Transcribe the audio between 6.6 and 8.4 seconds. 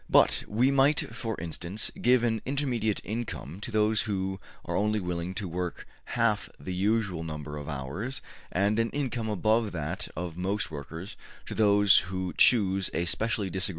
usual number of hours,